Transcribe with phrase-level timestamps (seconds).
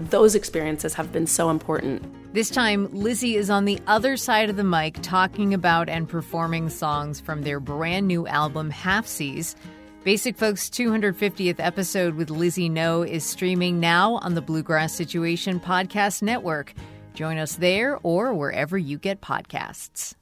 [0.00, 2.02] those experiences have been so important
[2.34, 6.68] this time lizzie is on the other side of the mic talking about and performing
[6.68, 9.54] songs from their brand new album Halfsies.
[10.02, 16.22] Basic Folks 250th episode with Lizzie No is streaming now on the Bluegrass Situation Podcast
[16.22, 16.74] Network.
[17.14, 20.14] Join us there or wherever you get podcasts.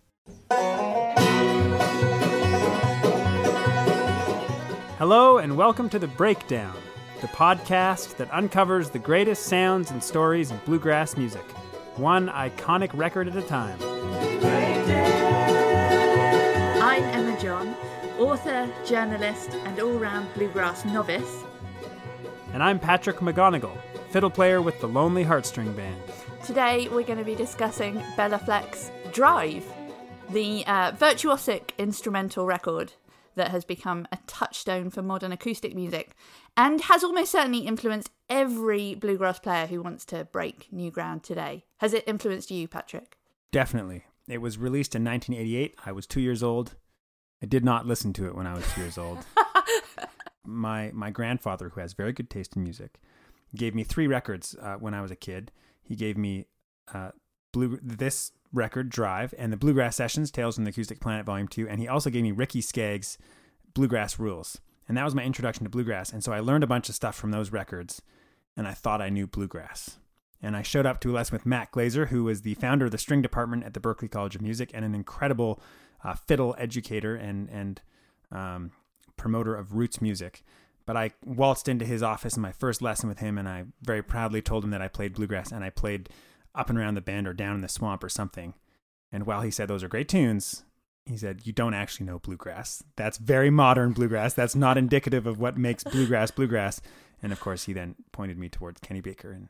[4.99, 6.77] Hello, and welcome to The Breakdown,
[7.23, 11.45] the podcast that uncovers the greatest sounds and stories of bluegrass music,
[11.95, 13.79] one iconic record at a time.
[16.83, 17.77] I'm Emma John,
[18.19, 21.45] author, journalist, and all round bluegrass novice.
[22.53, 23.79] And I'm Patrick McGonigal,
[24.11, 26.03] fiddle player with the Lonely Heartstring Band.
[26.45, 29.65] Today we're going to be discussing Béla Fleck's Drive,
[30.29, 32.95] the uh, virtuosic instrumental record
[33.35, 36.15] that has become a touchstone for modern acoustic music
[36.57, 41.65] and has almost certainly influenced every bluegrass player who wants to break new ground today.
[41.79, 43.17] Has it influenced you, Patrick?
[43.51, 44.05] Definitely.
[44.29, 45.77] It was released in 1988.
[45.85, 46.77] I was two years old.
[47.43, 49.19] I did not listen to it when I was two years old.
[50.45, 53.01] my my grandfather, who has very good taste in music,
[53.55, 55.51] gave me three records uh, when I was a kid
[55.83, 56.47] he gave me
[56.95, 57.11] uh,
[57.53, 61.69] blue this record Drive and the Bluegrass Sessions Tales from the Acoustic Planet Volume 2
[61.69, 63.19] and he also gave me Ricky Skaggs
[63.75, 64.61] Bluegrass Rules.
[64.89, 67.15] And that was my introduction to bluegrass and so I learned a bunch of stuff
[67.15, 68.03] from those records
[68.57, 69.99] and I thought I knew bluegrass.
[70.43, 72.91] And I showed up to a lesson with Matt Glaser, who was the founder of
[72.91, 75.61] the string department at the Berklee College of Music and an incredible
[76.03, 77.81] uh, fiddle educator and and
[78.33, 78.73] um,
[79.17, 80.43] promoter of roots music.
[80.85, 84.03] But I waltzed into his office in my first lesson with him, and I very
[84.03, 86.09] proudly told him that I played bluegrass and I played
[86.55, 88.55] up and around the bend or down in the swamp or something.
[89.13, 90.65] And while he said those are great tunes,
[91.07, 92.83] he said, You don't actually know bluegrass.
[92.97, 94.35] That's very modern bluegrass.
[94.35, 96.81] That's not indicative of what makes bluegrass bluegrass.
[97.23, 99.49] And of course, he then pointed me towards Kenny Baker and,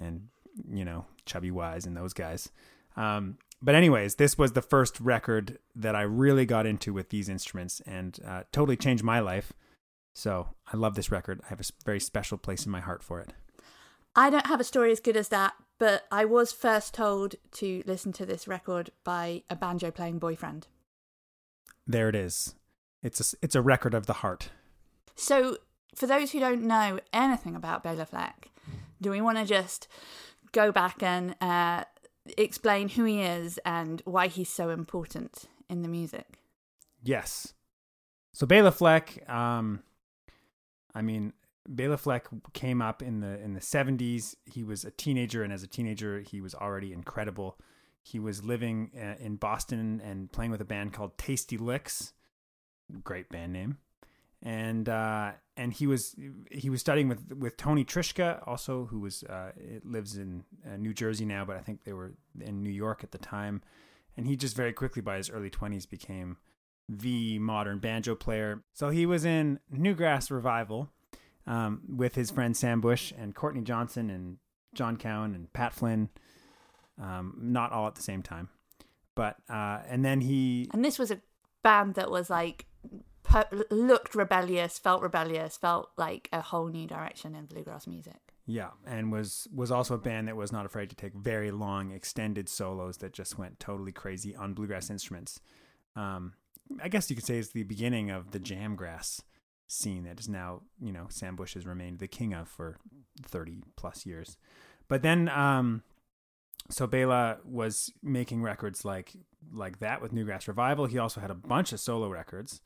[0.00, 0.28] and
[0.72, 2.50] you know, Chubby Wise and those guys.
[2.96, 7.28] Um, but, anyways, this was the first record that I really got into with these
[7.28, 9.52] instruments and uh, totally changed my life.
[10.12, 11.40] So I love this record.
[11.44, 13.32] I have a very special place in my heart for it.
[14.14, 17.82] I don't have a story as good as that, but I was first told to
[17.84, 20.68] listen to this record by a banjo playing boyfriend.
[21.86, 22.54] There it is.
[23.02, 24.50] It's a, it's a record of the heart.
[25.14, 25.58] So,
[25.94, 28.50] for those who don't know anything about Béla Fleck,
[29.00, 29.86] do we want to just
[30.52, 31.84] go back and uh,
[32.38, 36.38] explain who he is and why he's so important in the music?
[37.02, 37.52] Yes.
[38.32, 39.80] So Béla Fleck, um,
[40.94, 41.32] I mean,
[41.68, 44.34] Béla Fleck came up in the in the 70s.
[44.44, 47.58] He was a teenager, and as a teenager, he was already incredible.
[48.06, 52.12] He was living uh, in Boston and playing with a band called Tasty Licks,
[53.02, 53.78] great band name,
[54.42, 56.14] and uh, and he was
[56.50, 59.52] he was studying with with Tony Trischka, also who was uh,
[59.84, 63.10] lives in uh, New Jersey now, but I think they were in New York at
[63.10, 63.62] the time,
[64.16, 66.36] and he just very quickly by his early 20s became
[66.86, 68.62] the modern banjo player.
[68.74, 70.90] So he was in Newgrass Revival.
[71.46, 74.38] um, with his friend Sam Bush and Courtney Johnson and
[74.74, 76.08] John Cowan and Pat Flynn.
[76.96, 78.48] Um, not all at the same time,
[79.16, 81.20] but uh, and then he And this was a
[81.62, 82.66] band that was like
[83.24, 88.20] per- looked rebellious, felt rebellious, felt like a whole new direction in bluegrass music.
[88.46, 91.90] Yeah, and was was also a band that was not afraid to take very long,
[91.90, 95.40] extended solos that just went totally crazy on bluegrass instruments.
[95.96, 96.34] Um,
[96.80, 99.20] I guess you could say it's the beginning of the jamgrass
[99.66, 102.76] scene that is now, you know, Sam Bush has remained the king of for
[103.22, 104.36] thirty plus years.
[104.86, 105.82] But then, um,
[106.70, 109.12] so Bela was making records like
[109.52, 110.86] like that with Newgrass Revival.
[110.86, 112.60] He also had a bunch of solo records.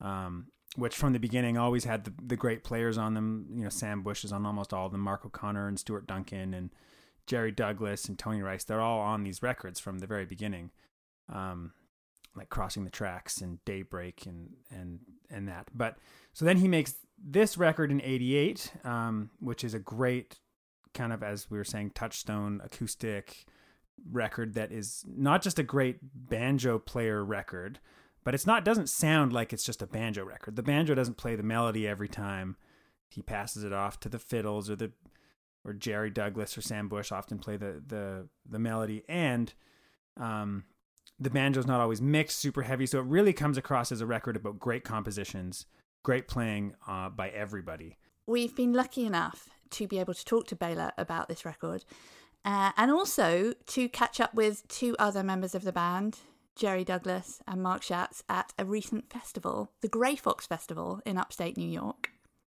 [0.00, 3.46] Um, which from the beginning always had the, the great players on them.
[3.54, 5.00] You know, Sam Bush is on almost all of them.
[5.00, 6.70] Mark O'Connor and Stuart Duncan and
[7.26, 8.64] Jerry Douglas and Tony Rice.
[8.64, 10.70] They're all on these records from the very beginning,
[11.32, 11.72] um,
[12.36, 15.00] like Crossing the Tracks and Daybreak and and
[15.30, 15.68] and that.
[15.74, 15.96] But
[16.32, 20.38] so then he makes this record in '88, um, which is a great
[20.96, 23.44] kind of as we were saying touchstone acoustic
[24.10, 27.78] record that is not just a great banjo player record
[28.26, 30.56] but it's not doesn't sound like it's just a banjo record.
[30.56, 32.56] The banjo doesn't play the melody every time.
[33.08, 34.90] He passes it off to the fiddles or the
[35.64, 39.54] or Jerry Douglas or Sam Bush often play the the the melody and
[40.16, 40.64] um
[41.20, 44.34] the banjo's not always mixed super heavy so it really comes across as a record
[44.34, 45.66] about great compositions,
[46.02, 47.96] great playing uh, by everybody.
[48.26, 51.84] We've been lucky enough to be able to talk to Bela about this record
[52.44, 56.20] uh, and also to catch up with two other members of the band
[56.54, 61.58] Jerry Douglas and Mark Schatz at a recent festival, the Grey Fox Festival in upstate
[61.58, 62.10] New York.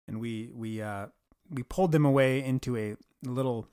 [0.08, 1.06] And we we uh,
[1.50, 3.66] we pulled them away into a little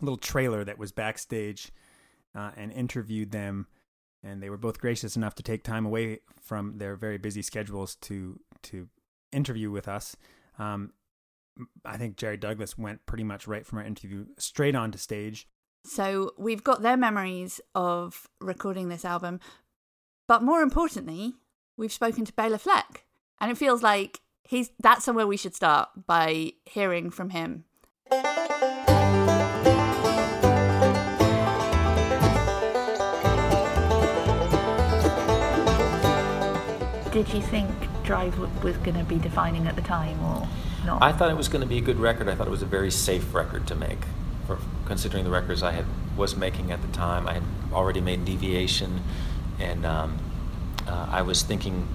[0.00, 1.70] little trailer that was backstage
[2.34, 3.68] uh, and interviewed them.
[4.24, 7.94] And they were both gracious enough to take time away from their very busy schedules
[7.96, 8.88] to to
[9.30, 10.16] interview with us.
[10.58, 10.92] Um,
[11.84, 15.48] I think Jerry Douglas went pretty much right from our interview straight onto stage
[15.84, 19.40] so we've got their memories of recording this album,
[20.26, 21.34] but more importantly,
[21.76, 23.06] we've spoken to Bela Fleck,
[23.40, 27.64] and it feels like he's that's somewhere we should start by hearing from him.
[37.12, 37.70] Did you think
[38.04, 40.46] Drive was going to be defining at the time, or
[41.00, 42.28] I thought it was going to be a good record.
[42.28, 43.98] I thought it was a very safe record to make
[44.46, 45.84] for considering the records I had
[46.16, 47.28] was making at the time.
[47.28, 47.42] I had
[47.72, 49.02] already made Deviation,
[49.58, 50.18] and um,
[50.86, 51.86] uh, I was thinking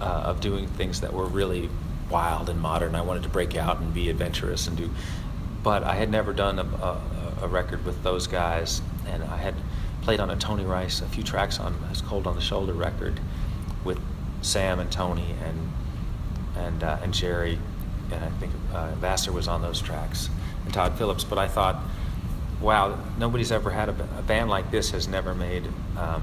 [0.00, 1.70] uh, of doing things that were really
[2.10, 2.94] wild and modern.
[2.94, 4.90] I wanted to break out and be adventurous and do,
[5.62, 7.00] but I had never done a, a,
[7.42, 9.54] a record with those guys, and I had
[10.02, 13.18] played on a Tony Rice a few tracks on his Cold on the Shoulder record
[13.84, 13.98] with
[14.42, 15.72] Sam and Tony and
[16.56, 17.58] and uh, and Jerry,
[18.12, 20.28] and I think uh, Vassar was on those tracks
[20.64, 21.24] and Todd Phillips.
[21.24, 21.82] But I thought,
[22.60, 25.66] wow, nobody's ever had a, a band like this has never made
[25.96, 26.22] um,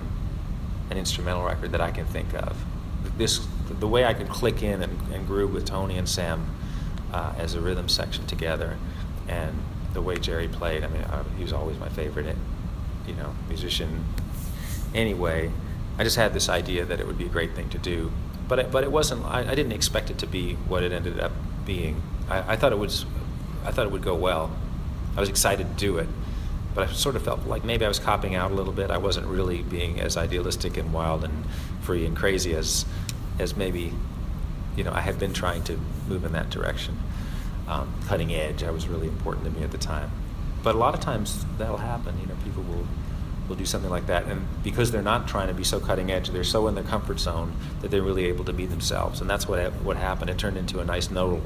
[0.89, 2.55] an instrumental record that I can think of.
[3.17, 3.45] This,
[3.79, 6.49] the way I could click in and, and groove with Tony and Sam
[7.11, 8.77] uh, as a rhythm section together,
[9.27, 9.57] and
[9.93, 10.83] the way Jerry played.
[10.83, 12.35] I mean, I, he was always my favorite,
[13.07, 14.05] you know, musician.
[14.95, 15.51] Anyway,
[15.97, 18.11] I just had this idea that it would be a great thing to do,
[18.47, 19.25] but it, but it wasn't.
[19.25, 21.31] I, I didn't expect it to be what it ended up
[21.65, 22.01] being.
[22.29, 23.05] I, I thought it was
[23.65, 24.51] I thought it would go well.
[25.15, 26.07] I was excited to do it,
[26.73, 28.91] but I sort of felt like maybe I was copping out a little bit.
[28.91, 31.45] I wasn't really being as idealistic and wild and
[31.81, 32.85] free and crazy as
[33.39, 33.93] as maybe
[34.75, 36.97] you know I had been trying to move in that direction.
[37.67, 40.11] Um, cutting edge, that was really important to me at the time.
[40.63, 42.19] But a lot of times that'll happen.
[42.19, 42.85] You know, people will
[43.47, 46.29] will do something like that, and because they're not trying to be so cutting edge,
[46.29, 49.47] they're so in their comfort zone that they're really able to be themselves, and that's
[49.47, 50.29] what what happened.
[50.29, 51.41] It turned into a nice nodal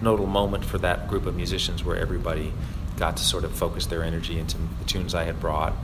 [0.00, 2.52] nodal moment for that group of musicians where everybody
[2.96, 5.74] got to sort of focus their energy into the tunes I had brought,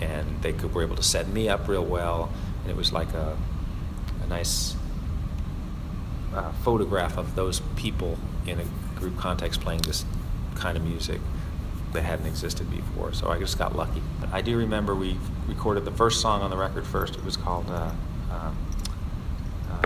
[0.00, 2.30] and they could, were able to set me up real well,
[2.62, 3.36] and it was like a
[4.22, 4.76] a nice
[6.34, 8.64] uh, photograph of those people in a
[8.98, 10.04] group context playing this
[10.54, 11.20] kind of music
[11.92, 13.12] that hadn't existed before.
[13.12, 14.02] So I just got lucky.
[14.32, 15.16] I do remember we
[15.46, 17.16] recorded the first song on the record first.
[17.16, 17.90] It was called uh,
[18.30, 18.50] uh,
[19.70, 19.76] uh,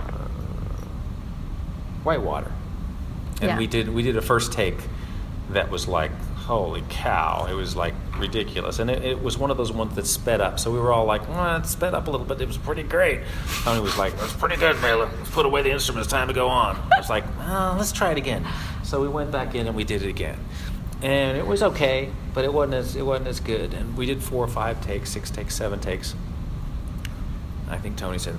[2.03, 2.51] Whitewater,
[3.41, 3.57] and Yeah.
[3.57, 4.77] we did we did a first take
[5.51, 7.45] that was like holy cow!
[7.49, 10.59] It was like ridiculous, and it, it was one of those ones that sped up.
[10.59, 12.41] So we were all like, well, it sped up a little bit.
[12.41, 13.21] It was pretty great.
[13.63, 15.09] Tony was like, "That's pretty good, Bela.
[15.17, 16.09] Let's put away the instruments.
[16.09, 18.45] Time to go on." I was like, well, "Let's try it again."
[18.83, 20.37] So we went back in and we did it again
[21.03, 23.73] and it was okay, but it wasn't as it wasn't as good.
[23.73, 26.15] And we did four or five takes, six takes, seven takes.
[27.69, 28.37] I think Tony said,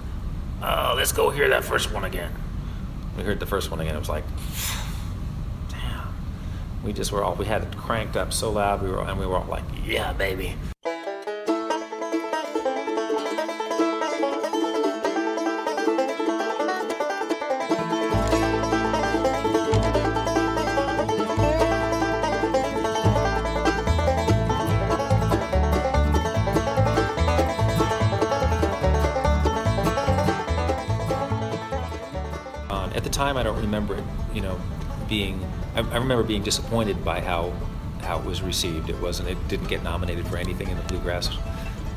[0.62, 2.32] "Oh, let's go hear that first one again."
[3.16, 3.94] We heard the first one again.
[3.94, 4.24] It was like,
[5.68, 6.14] damn.
[6.82, 8.82] we just were all we had it cranked up so loud.
[8.82, 10.56] We were and we were all like, "Yeah, baby."
[33.24, 34.04] Time, I don't remember it,
[34.34, 34.60] you know,
[35.08, 35.44] being.
[35.74, 37.52] I, I remember being disappointed by how
[38.02, 38.90] how it was received.
[38.90, 39.30] It wasn't.
[39.30, 41.30] It didn't get nominated for anything in the bluegrass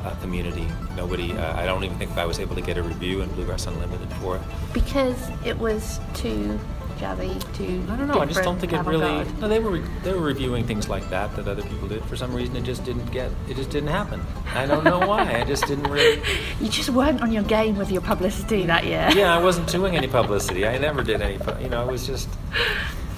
[0.04, 0.66] uh, community.
[0.96, 1.32] Nobody.
[1.32, 4.10] Uh, I don't even think I was able to get a review in Bluegrass Unlimited
[4.14, 4.42] for it.
[4.72, 6.58] Because it was too
[6.98, 7.84] jazzy, too.
[7.92, 8.20] I don't know.
[8.20, 9.24] I just don't think it really.
[9.40, 12.02] No, they were re- they were reviewing things like that that other people did.
[12.06, 13.30] For some reason, it just didn't get.
[13.48, 14.20] It just didn't happen.
[14.58, 15.40] I don't know why.
[15.40, 16.20] I just didn't really.
[16.60, 19.08] You just weren't on your game with your publicity that year.
[19.14, 20.66] yeah, I wasn't doing any publicity.
[20.66, 21.38] I never did any.
[21.62, 22.28] You know, I was just,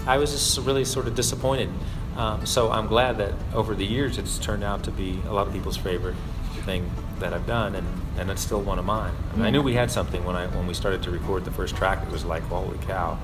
[0.07, 1.71] I was just really sort of disappointed.
[2.17, 5.47] Um, so I'm glad that over the years it's turned out to be a lot
[5.47, 6.17] of people's favorite
[6.67, 7.87] thing that I've done, and,
[8.19, 9.15] and it's still one of mine.
[9.33, 11.51] I, mean, I knew we had something when I when we started to record the
[11.51, 12.03] first track.
[12.07, 13.19] It was like, holy cow,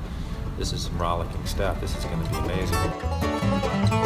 [0.58, 1.78] this is some rollicking stuff.
[1.80, 4.06] This is going to be amazing.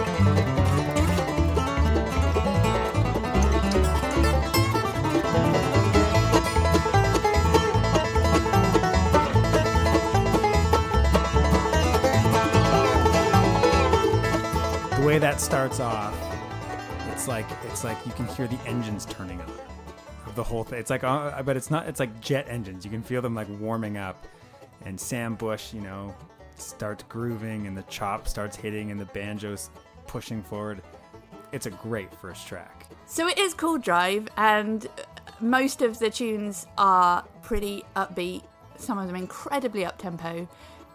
[15.40, 16.14] Starts off,
[17.10, 19.50] it's like it's like you can hear the engines turning on
[20.26, 20.78] of the whole thing.
[20.78, 21.88] It's like, uh, but it's not.
[21.88, 22.84] It's like jet engines.
[22.84, 24.26] You can feel them like warming up,
[24.84, 26.14] and Sam Bush, you know,
[26.56, 29.70] starts grooving, and the chop starts hitting, and the banjo's
[30.06, 30.82] pushing forward.
[31.52, 32.86] It's a great first track.
[33.06, 34.86] So it is called Drive, and
[35.40, 38.42] most of the tunes are pretty upbeat.
[38.76, 40.46] Some of them incredibly up tempo,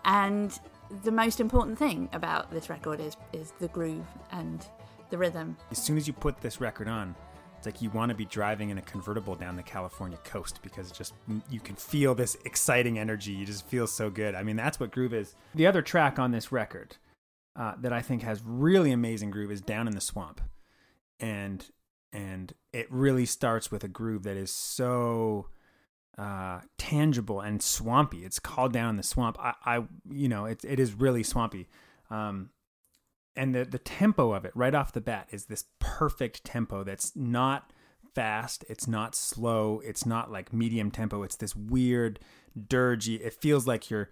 [0.06, 0.58] and
[1.04, 4.66] the most important thing about this record is is the groove and
[5.10, 5.58] the rhythm.
[5.72, 7.16] As soon as you put this record on,
[7.58, 10.92] it's like you want to be driving in a convertible down the California coast because
[10.92, 11.14] just
[11.50, 13.32] you can feel this exciting energy.
[13.32, 14.36] You just feel so good.
[14.36, 15.36] I mean, that's what groove is.
[15.56, 16.98] The other track on this record
[17.56, 20.42] uh, that I think has really amazing groove is "Down in the Swamp,"
[21.20, 21.66] and
[22.14, 25.48] and it really starts with a groove that is so
[26.18, 28.26] uh, tangible and swampy.
[28.26, 31.68] It's called "Down in the Swamp." I, I you know, it it is really swampy.
[32.10, 32.50] Um,
[33.36, 37.16] and the the tempo of it right off the bat is this perfect tempo that's
[37.16, 37.72] not
[38.14, 42.20] fast it's not slow it's not like medium tempo it's this weird
[42.58, 44.10] dirgy it feels like you're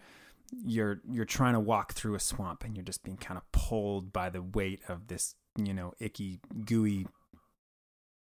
[0.65, 4.12] you're you're trying to walk through a swamp and you're just being kind of pulled
[4.12, 7.07] by the weight of this you know icky gooey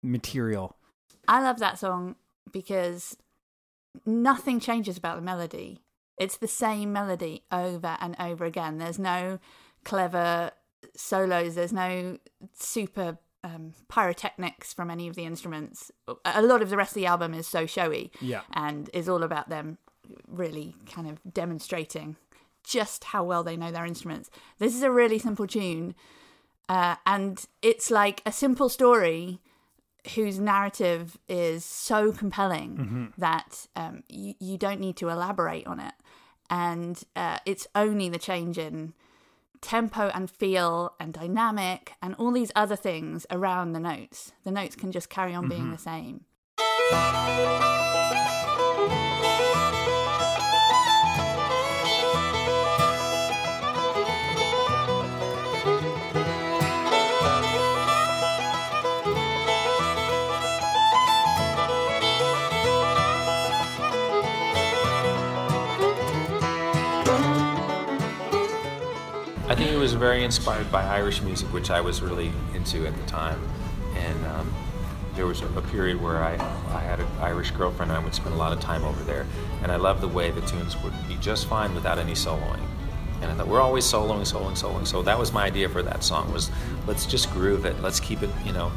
[0.03, 0.75] material
[1.27, 2.15] I love that song
[2.51, 3.15] because
[4.05, 5.81] nothing changes about the melody.
[6.17, 8.77] It's the same melody over and over again.
[8.77, 9.39] There's no
[9.83, 10.51] clever
[10.95, 12.17] solos, there's no
[12.53, 15.91] super um, pyrotechnics from any of the instruments.
[16.25, 19.23] A lot of the rest of the album is so showy yeah and is all
[19.23, 19.77] about them
[20.27, 22.17] really kind of demonstrating
[22.63, 24.29] just how well they know their instruments.
[24.57, 25.95] This is a really simple tune,
[26.67, 29.39] uh, and it's like a simple story
[30.15, 35.93] whose narrative is so compelling that um, you, you don't need to elaborate on it.
[36.49, 38.93] And uh, it's only the change in
[39.61, 44.31] tempo and feel and dynamic and all these other things around the notes.
[44.43, 46.25] The notes can just carry on being the same.
[69.79, 73.41] Was very inspired by Irish music, which I was really into at the time.
[73.95, 74.53] And um,
[75.15, 78.35] there was a, period where I, I had an Irish girlfriend, and I would spend
[78.35, 79.25] a lot of time over there.
[79.63, 82.59] And I loved the way the tunes would be just fine without any soloing.
[83.21, 84.85] And I thought we're always soloing, soloing, soloing.
[84.85, 86.51] So that was my idea for that song: was
[86.85, 88.73] let's just groove it, let's keep it, you know,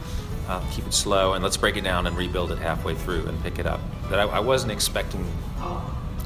[0.47, 3.43] uh, keep it slow, and let's break it down and rebuild it halfway through and
[3.43, 3.81] pick it up.
[4.09, 5.27] But I, I wasn't expecting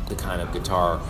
[0.08, 1.00] the kind of guitar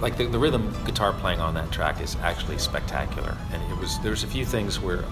[0.00, 3.36] like the, the rhythm guitar playing on that track is actually spectacular.
[3.52, 5.04] And it was there's a few things where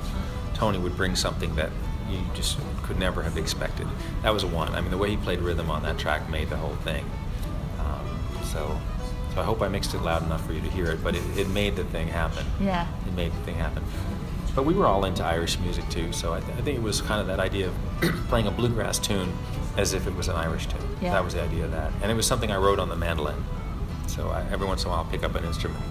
[0.55, 1.71] tony would bring something that
[2.09, 3.87] you just could never have expected.
[4.23, 4.75] That was one.
[4.75, 7.05] I mean the way he played rhythm on that track made the whole thing.
[7.81, 8.81] Um, so
[9.35, 11.23] so i hope i mixed it loud enough for you to hear it but it,
[11.37, 12.47] it made the thing happen.
[12.61, 12.87] Yeah.
[13.07, 13.83] it made the thing happen.
[14.55, 17.03] But we were all into irish music too so i, th- I think it was
[17.03, 17.75] kind of that idea of
[18.29, 19.31] playing a bluegrass tune
[19.77, 20.81] as if it was an irish tune.
[21.03, 21.13] Yeah.
[21.13, 21.93] that was the idea of that.
[22.01, 23.45] And it was something i wrote on the mandolin
[24.07, 25.83] so I, every once in a while, I'll pick up an instrument,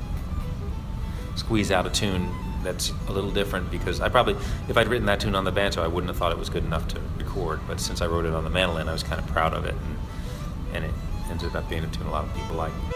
[1.36, 2.30] squeeze out a tune
[2.64, 4.34] that's a little different because I probably,
[4.68, 6.66] if I'd written that tune on the banjo, I wouldn't have thought it was good
[6.66, 7.60] enough to record.
[7.68, 9.76] But since I wrote it on the mandolin, I was kind of proud of it,
[9.76, 10.94] and, and it
[11.30, 12.95] ended up being a tune a lot of people like.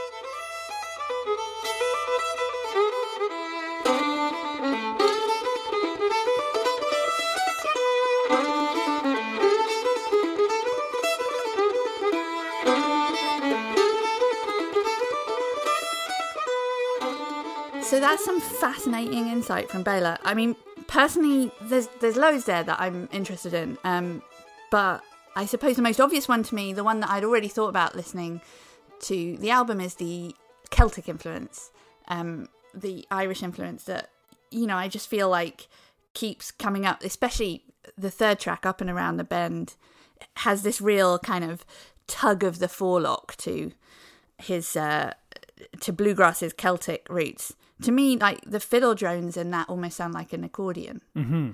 [17.89, 20.19] So that's some fascinating insight from Bela.
[20.23, 20.55] I mean,
[20.85, 23.79] personally, there's there's loads there that I'm interested in.
[23.83, 24.21] Um,
[24.69, 25.01] but
[25.35, 27.95] I suppose the most obvious one to me, the one that I'd already thought about
[27.95, 28.41] listening
[29.05, 30.35] to the album, is the
[30.69, 31.71] Celtic influence,
[32.09, 34.11] um, the Irish influence that
[34.51, 35.67] you know I just feel like
[36.13, 37.63] keeps coming up, especially
[37.97, 39.73] the third track, "Up and Around the Bend,"
[40.37, 41.65] has this real kind of
[42.05, 43.71] tug of the forelock to
[44.37, 45.13] his uh,
[45.79, 47.55] to bluegrass's Celtic roots.
[47.83, 51.01] To me, like the fiddle drones in that almost sound like an accordion.
[51.15, 51.51] Mm-hmm.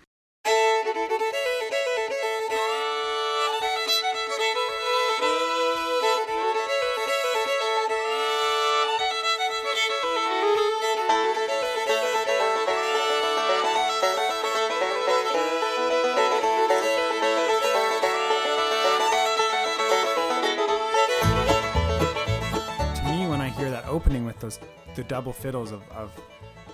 [25.07, 26.11] Double fiddles of, of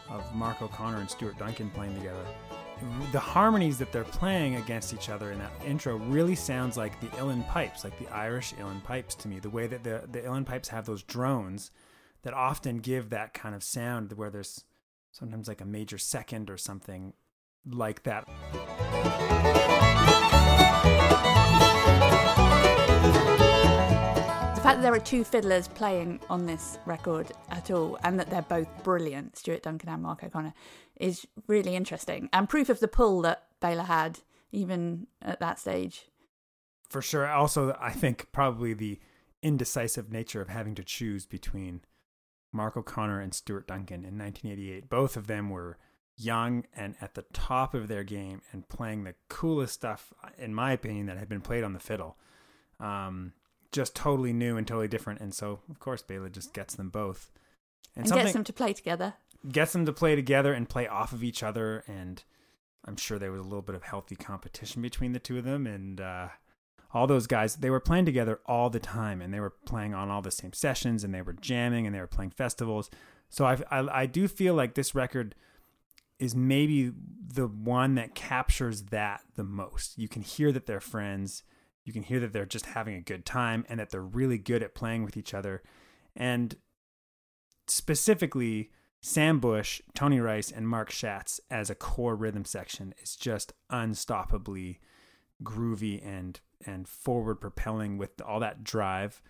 [0.10, 2.26] of Mark O'Connor and Stuart Duncan playing together,
[3.12, 7.08] the harmonies that they're playing against each other in that intro really sounds like the
[7.08, 9.40] Uilleann pipes, like the Irish Uilleann pipes to me.
[9.40, 11.72] The way that the the Uilleann pipes have those drones
[12.24, 14.64] that often give that kind of sound where there's
[15.12, 17.14] sometimes like a major second or something
[17.66, 18.28] like that.
[24.72, 28.42] Fact that there are two fiddlers playing on this record at all, and that they're
[28.42, 30.54] both brilliant, Stuart Duncan and Mark O'Connor,
[30.96, 34.20] is really interesting and proof of the pull that Bela had
[34.54, 36.06] even at that stage.
[36.88, 37.28] for sure.
[37.28, 39.02] Also, I think probably the
[39.44, 41.82] indecisive nature of having to choose between
[42.54, 44.90] Mark O'Connor and Stuart Duncan in 1988.
[44.90, 45.80] Both of them were
[46.16, 50.72] young and at the top of their game and playing the coolest stuff, in my
[50.72, 52.16] opinion, that had been played on the fiddle.
[52.80, 53.34] Um,
[53.72, 55.22] just totally new and totally different.
[55.22, 57.32] And so, of course, Bela just gets them both.
[57.96, 59.16] And, gets them to play together.
[59.52, 62.24] gets them to play together and play off of each other and
[62.86, 65.68] i'm sure there was a little bit of healthy competition between the two of them
[65.68, 66.30] and uh,
[66.94, 70.10] all those guys they were playing together all the time and they were playing on
[70.10, 72.90] all the same sessions and they were jamming and they were playing festivals
[73.30, 75.36] so i i, I do feel like this record
[76.18, 76.94] is maybe
[77.34, 81.44] the one that captures that the most you can hear that they're friends
[81.84, 84.64] you can hear that they're just having a good time and that they're really good
[84.64, 85.62] at playing with each other
[86.16, 86.56] and
[87.68, 93.54] specifically Sam Bush, Tony Rice, and Mark Schatz as a core rhythm section is just
[93.72, 94.78] unstoppably
[95.44, 99.24] groovy and and forward propelling with all that drive.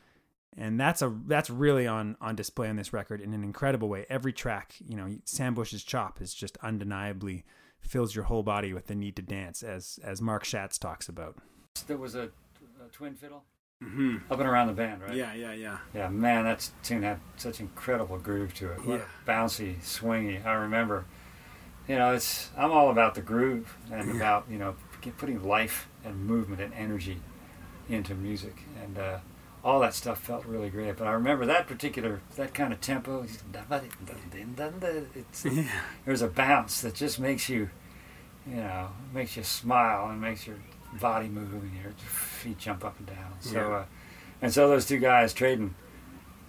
[0.58, 4.06] And that's a that's really on on display on this record in an incredible way.
[4.10, 7.46] Every track, you know, Sam Bush's chop is just undeniably
[7.80, 11.38] fills your whole body with the need to dance, as as Mark Schatz talks about.
[11.88, 12.30] There was a,
[12.84, 13.44] a twin fiddle
[14.30, 15.16] up and around the band, right?
[15.16, 15.78] Yeah, yeah, yeah.
[15.94, 18.86] Yeah, man, that tune had such incredible groove to it.
[18.86, 19.06] What Yeah.
[19.28, 20.46] bouncy, swingy.
[20.46, 21.06] I remember.
[21.88, 24.76] You know, it's I'm all about the groove and about you know
[25.18, 27.22] putting life and movement and energy
[27.90, 29.18] into music, and uh,
[29.64, 30.96] all that stuff felt really great.
[30.98, 33.24] But I remember that particular that kind of tempo.
[33.24, 33.44] It's,
[36.06, 37.70] there's a bounce that just makes you,
[38.48, 40.58] you know, makes you smile and makes your
[41.00, 43.34] body moving, and your feet jump up and down.
[43.40, 43.76] So, Yeah.
[43.76, 43.86] uh,
[44.42, 45.74] and so those two guys trading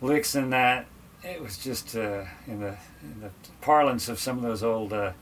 [0.00, 0.86] licks in that,
[1.22, 4.92] it was just uh, in the in the parlance of some of those old.
[4.92, 5.12] Uh,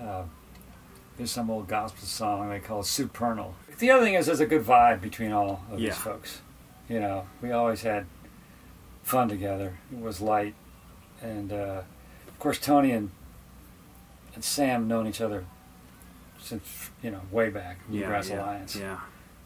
[0.00, 0.22] uh,
[1.18, 3.54] there's some old gospel song they call it supernal.
[3.78, 5.90] The other thing is, there's a good vibe between all of Yeah.
[5.90, 6.40] these folks.
[6.88, 8.06] You know, we always had
[9.02, 9.74] fun together.
[9.92, 10.54] It was light,
[11.20, 11.82] and uh,
[12.28, 13.10] of course Tony and
[14.34, 15.44] and Sam known each other
[16.42, 18.98] since you know way back Bluegrass Alliance, Yeah.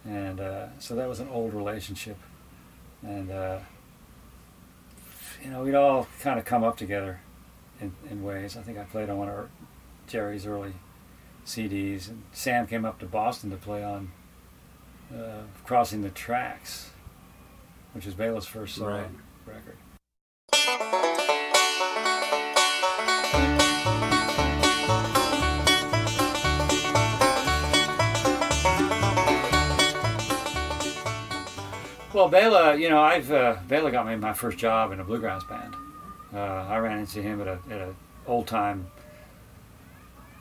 [0.05, 2.17] and uh, so that was an old relationship,
[3.03, 3.59] and uh,
[5.45, 7.21] you know we'd all kind of come up together
[7.81, 8.57] in, in ways.
[8.57, 9.49] I think I played on one of
[10.07, 10.73] Jerry's early
[11.45, 14.11] CDs, and Sam came up to Boston to play on
[15.15, 16.91] uh, Crossing the Tracks,
[17.93, 19.09] which was Bela's first solo
[19.47, 19.55] Right.
[20.53, 21.06] record.
[32.17, 35.45] Well, Bela, you know, I've uh, Bela got me my first job in a bluegrass
[35.45, 35.77] band.
[36.33, 37.95] Uh, I ran into him at a, at a
[38.27, 38.87] old time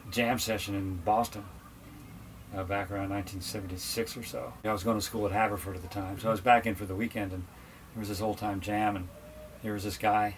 [0.10, 1.44] jam session in Boston
[2.56, 4.54] uh, back around 1976 or so.
[4.64, 6.76] I was going to school at Haverford at the time, so I was back in
[6.76, 7.44] for the weekend, and
[7.94, 9.10] there was this old time jam, and
[9.62, 10.38] there was this guy,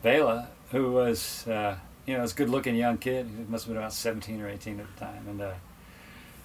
[0.00, 3.26] Bela, who was uh, you know this good looking young kid.
[3.36, 5.54] He must have been about 17 or 18 at the time, and uh,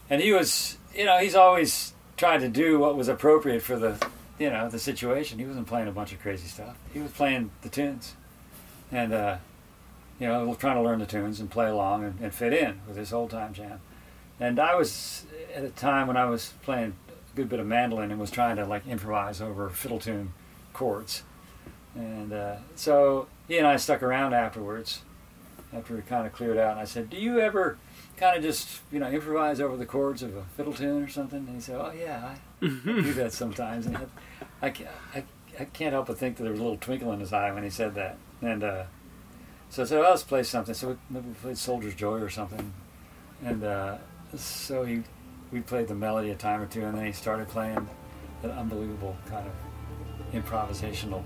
[0.10, 3.96] and he was you know he's always tried to do what was appropriate for the
[4.38, 5.40] you know the situation.
[5.40, 6.78] He wasn't playing a bunch of crazy stuff.
[6.94, 8.16] He was playing the tunes,
[8.92, 9.38] and uh,
[10.20, 12.98] you know trying to learn the tunes and play along and, and fit in with
[12.98, 13.80] this old time jam.
[14.38, 18.12] And I was at a time when I was playing a good bit of mandolin
[18.12, 20.34] and was trying to like improvise over fiddle tune
[20.74, 21.24] chords.
[21.96, 25.02] And uh, so he and I stuck around afterwards,
[25.74, 26.72] after we kind of cleared out.
[26.72, 27.78] And I said, "Do you ever
[28.18, 31.40] kind of just you know improvise over the chords of a fiddle tune or something?"
[31.40, 34.06] And he said, "Oh yeah, I, I do that sometimes." And I,
[34.62, 34.68] I,
[35.16, 35.24] I,
[35.60, 37.64] I can't help but think that there was a little twinkle in his eye when
[37.64, 38.18] he said that.
[38.42, 38.84] And uh,
[39.70, 42.74] so I said, "Let's play something." So we, maybe we played "Soldier's Joy" or something.
[43.44, 43.98] And uh,
[44.36, 45.04] so he,
[45.52, 47.88] we played the melody a time or two, and then he started playing
[48.42, 49.54] that unbelievable kind of
[50.34, 51.24] improvisational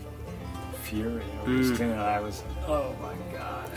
[0.84, 1.58] fury over Mm.
[1.70, 3.70] this tune, and I was, oh my god!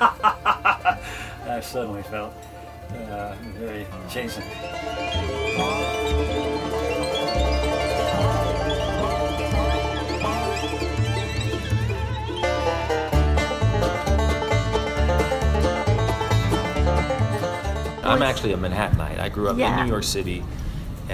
[1.48, 2.32] I suddenly felt
[3.10, 4.44] uh, very chastened.
[18.04, 19.18] I'm actually a Manhattanite.
[19.18, 19.78] I grew up Yeah.
[19.80, 20.44] in New York City,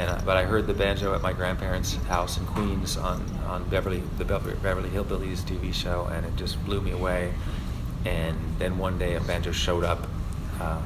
[0.00, 3.68] and uh, but I heard the banjo at my grandparents' house in Queens on, on
[3.68, 7.34] Beverly the Beverly, Hillbillies TV show, and it just blew me away.
[8.06, 10.06] And then one day a banjo showed up.
[10.58, 10.80] Uh,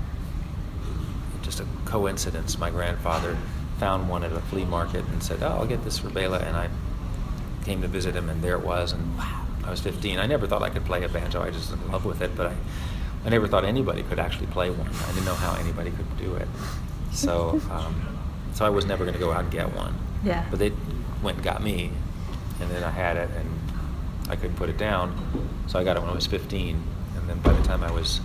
[1.43, 2.59] just a coincidence.
[2.59, 3.37] My grandfather
[3.79, 6.57] found one at a flea market and said, "Oh, I'll get this for Bela," and
[6.57, 6.69] I
[7.65, 8.93] came to visit him, and there it was.
[8.93, 10.19] And wow, I was 15.
[10.19, 11.43] I never thought I could play a banjo.
[11.43, 12.57] I just was in love with it, but I,
[13.27, 14.89] I never thought anybody could actually play one.
[14.89, 16.49] I didn't know how anybody could do it.
[17.13, 18.14] So, um,
[18.55, 19.95] so I was never going to go out and get one.
[20.25, 20.47] Yeah.
[20.51, 20.73] But they
[21.23, 21.91] went and got me,
[22.61, 23.51] and then I had it, and
[24.31, 25.13] I couldn't put it down.
[25.67, 26.83] So I got it when I was 15,
[27.17, 28.21] and then by the time I was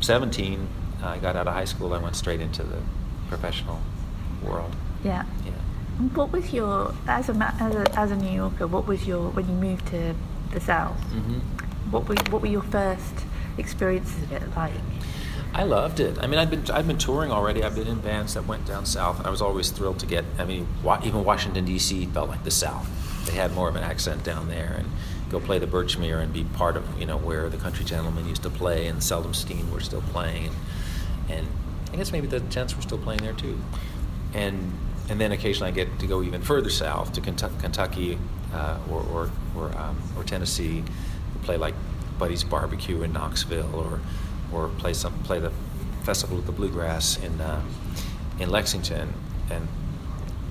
[0.00, 0.66] 17,
[1.02, 1.92] I got out of high school.
[1.92, 2.80] I went straight into the
[3.28, 3.80] professional
[4.42, 4.74] world.
[5.04, 5.24] Yeah.
[5.44, 5.52] Yeah.
[6.14, 8.66] What was your as a as a, as a New Yorker?
[8.66, 10.14] What was your when you moved to
[10.50, 10.96] the South?
[11.12, 11.38] hmm
[11.90, 13.14] What were what were your first
[13.58, 14.72] experiences of it like?
[15.54, 16.18] I loved it.
[16.20, 17.62] I mean, I've been I'd been touring already.
[17.62, 20.24] I've been in bands that went down south, and I was always thrilled to get.
[20.36, 20.66] I mean,
[21.04, 22.06] even Washington D.C.
[22.06, 22.88] felt like the South.
[23.26, 24.90] They had more of an accent down there, and
[25.30, 28.42] go play the Birchmere and be part of you know where the Country Gentlemen used
[28.42, 30.50] to play, and Seldom Scene were still playing,
[31.28, 31.48] and, and
[31.92, 33.56] I guess maybe the Gents were still playing there too,
[34.34, 34.72] and
[35.08, 38.18] and then occasionally I get to go even further south to Kentucky,
[38.52, 40.82] uh, or or or, um, or Tennessee,
[41.32, 41.74] to play like
[42.18, 44.00] Buddy's Barbecue in Knoxville, or
[44.54, 45.52] or play some play the
[46.02, 47.62] Festival of the Bluegrass in uh,
[48.38, 49.12] in Lexington,
[49.50, 49.68] and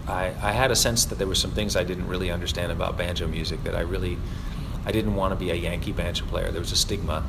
[0.08, 2.98] I, I had a sense that there were some things I didn't really understand about
[2.98, 4.18] banjo music that I really
[4.86, 6.52] I didn't want to be a Yankee banjo player.
[6.52, 7.24] There was a stigma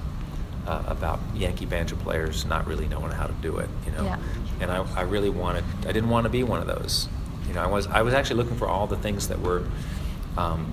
[0.66, 4.04] uh, about Yankee banjo players not really knowing how to do it, you know.
[4.04, 4.18] Yeah.
[4.60, 7.08] And I, I really wanted I didn't want to be one of those.
[7.46, 9.64] You know, I was I was actually looking for all the things that were
[10.36, 10.72] um,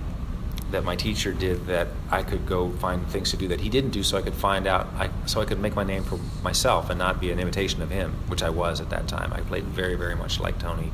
[0.72, 3.90] that my teacher did that I could go find things to do that he didn't
[3.90, 6.90] do, so I could find out, I, so I could make my name for myself
[6.90, 9.32] and not be an imitation of him, which I was at that time.
[9.32, 10.90] I played very, very much like Tony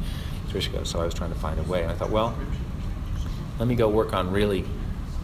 [0.48, 1.82] Trischka, so I was trying to find a way.
[1.82, 2.36] And I thought, well,
[3.58, 4.64] let me go work on really,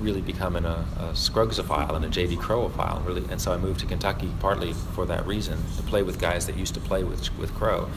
[0.00, 2.36] really becoming a, a Scruggs-ophile and a J.D.
[2.36, 3.02] Crowe-ophile.
[3.06, 6.46] Really, and so I moved to Kentucky partly for that reason, to play with guys
[6.46, 7.90] that used to play with with Crowe,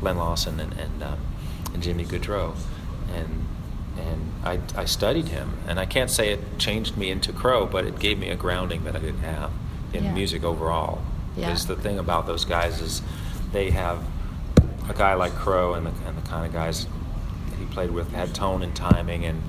[0.00, 1.18] Glenn Lawson and and, um,
[1.72, 2.54] and Jimmy Gaudreau,
[3.12, 3.46] and
[3.98, 7.84] and I, I studied him, and I can't say it changed me into Crowe, but
[7.86, 9.50] it gave me a grounding that I didn't have
[9.92, 10.12] in Yeah.
[10.12, 11.00] music overall.
[11.36, 11.46] Yeah.
[11.46, 13.00] Because the thing about those guys is
[13.52, 13.98] they have
[14.88, 16.86] a guy like Crowe and the, and the kind of guys
[17.50, 19.42] that he played with had tone and timing, and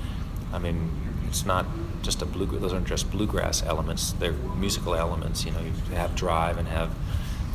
[0.54, 0.90] I mean,
[1.28, 1.66] it's not
[2.02, 2.46] just a blue.
[2.46, 5.44] Those aren't just bluegrass elements; they're musical elements.
[5.46, 6.90] You know, you have drive and have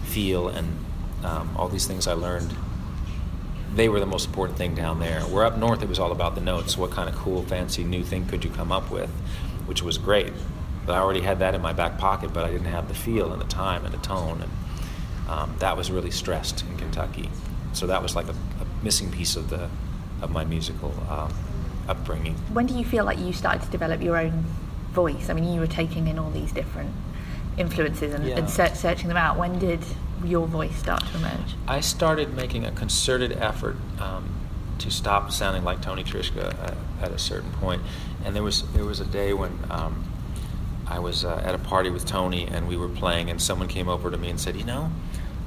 [0.05, 0.85] feel, and
[1.24, 2.55] um, all these things I learned
[3.74, 5.20] they were the most important thing down there.
[5.22, 6.76] Where up north, it was all about the notes.
[6.76, 9.11] What kind of cool, fancy, new thing could you come up with,
[9.66, 10.33] which was great.
[10.87, 13.33] But I already had that in my back pocket, but I didn't have the feel
[13.33, 17.30] and the time and the tone, and um, that was really stressed in Kentucky.
[17.72, 19.68] So that was like a, a missing piece of the
[20.22, 21.33] of my musical um,
[21.88, 22.35] upbringing.
[22.52, 24.44] When do you feel like you started to develop your own
[24.92, 25.30] voice?
[25.30, 26.90] I mean, you were taking in all these different
[27.56, 28.38] influences and, Yeah.
[28.38, 29.38] and searching them out.
[29.38, 29.80] When did
[30.24, 31.54] your voice start to emerge?
[31.66, 34.28] I started making a concerted effort um,
[34.78, 37.83] to stop sounding like Tony Trischka at, at a certain point,
[38.24, 40.04] and there was there was a day when um,
[40.90, 43.88] I was uh, at a party with Tony and we were playing, and someone came
[43.88, 44.90] over to me and said, You know,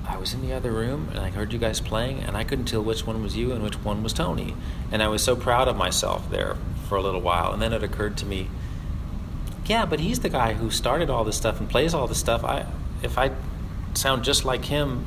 [0.07, 2.65] I was in the other room and I heard you guys playing, and I couldn't
[2.65, 4.55] tell which one was you and which one was Tony.
[4.89, 6.55] And I was so proud of myself there
[6.87, 7.51] for a little while.
[7.51, 8.49] And then it occurred to me,
[9.65, 12.45] yeah, but he's the guy who started all this stuff and plays all this stuff.
[12.45, 12.65] I,
[13.01, 13.31] if I
[13.93, 15.05] sound just like him,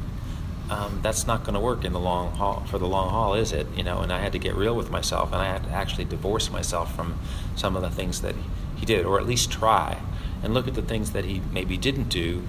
[0.70, 3.53] um, that's not going to work in the long haul for the long haul, is
[3.53, 3.66] it?
[3.77, 6.05] You know, and I had to get real with myself, and I had to actually
[6.05, 7.18] divorce myself from
[7.55, 8.35] some of the things that
[8.77, 9.99] he did, or at least try,
[10.42, 12.42] and look at the things that he maybe didn't do.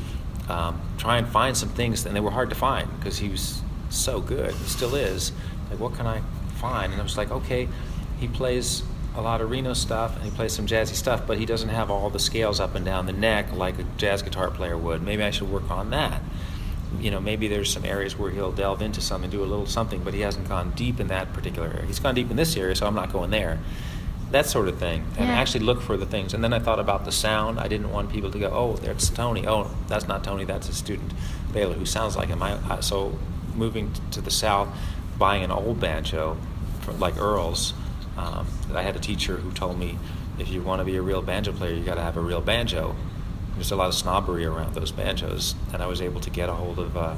[0.49, 3.61] Um, try and find some things, and they were hard to find because he was
[3.89, 5.31] so good, he still is.
[5.69, 6.21] Like, what can I
[6.55, 6.91] find?
[6.91, 7.67] And I was like, okay,
[8.19, 8.81] he plays
[9.17, 11.89] a lot of Reno stuff and he plays some jazzy stuff, but he doesn't have
[11.89, 15.01] all the scales up and down the neck like a jazz guitar player would.
[15.01, 16.21] Maybe I should work on that.
[17.01, 19.65] You know, maybe there's some areas where he'll delve into some and do a little
[19.65, 21.85] something, but he hasn't gone deep in that particular area.
[21.85, 23.59] He's gone deep in this area, so I'm not going there.
[24.31, 25.03] That sort of thing.
[25.17, 25.33] And Yeah.
[25.35, 26.33] actually look for the things.
[26.33, 27.59] And then I thought about the sound.
[27.59, 29.45] I didn't want people to go, oh, that's Tony.
[29.47, 31.11] Oh, that's not Tony, that's a student,
[31.51, 32.41] Bela, who sounds like him.
[32.43, 33.17] I, I, so
[33.55, 34.67] moving t- to the South,
[35.17, 36.37] buying an old banjo,
[36.99, 37.73] like Earl's,
[38.17, 39.97] um, I had a teacher who told me,
[40.39, 42.41] if you want to be a real banjo player, you got to have a real
[42.41, 42.95] banjo.
[43.55, 46.53] There's a lot of snobbery around those banjos, and I was able to get a
[46.53, 47.15] hold of uh,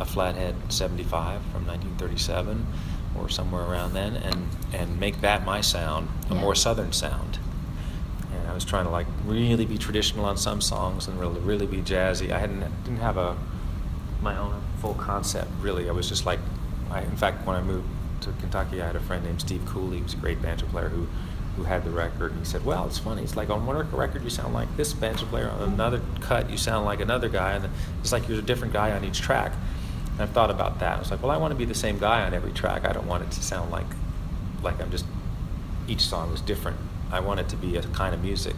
[0.00, 2.66] a Flathead 75 from 1937
[3.18, 6.40] or somewhere around then, and and make that my sound, a Yeah.
[6.40, 7.38] more southern sound.
[8.32, 11.66] And I was trying to like really be traditional on some songs and really really
[11.66, 12.30] be jazzy.
[12.30, 13.34] I hadn't didn't have a
[14.22, 15.88] my own full concept really.
[15.88, 16.38] I was just like,
[16.90, 17.86] I, in fact, when I moved
[18.32, 21.06] to Kentucky, I had a friend named Steve Cooley, who's a great banjo player who,
[21.56, 22.32] who had the record.
[22.32, 23.22] And he said, "Well, it's funny.
[23.22, 26.56] It's like on one record you sound like this banjo player, on another cut you
[26.56, 27.68] sound like another guy, and
[28.00, 29.52] it's like you're a different guy on each track."
[30.12, 30.96] And I've thought about that.
[30.96, 32.84] I was like, "Well, I want to be the same guy on every track.
[32.84, 33.86] I don't want it to sound like,
[34.62, 35.06] like I'm just
[35.86, 36.78] each song is different.
[37.10, 38.54] I want it to be a kind of music